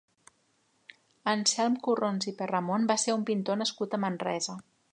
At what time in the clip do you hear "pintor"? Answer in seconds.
3.31-3.61